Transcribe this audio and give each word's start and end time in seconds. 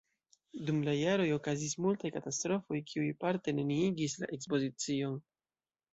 Dum 0.69 0.79
la 0.87 0.95
jaroj 0.99 1.27
okazis 1.35 1.75
multaj 1.85 2.11
katastrofoj, 2.17 2.79
kiuj 2.93 3.11
parte 3.25 3.57
neniigis 3.59 4.17
la 4.23 4.31
ekspozicion. 4.39 5.25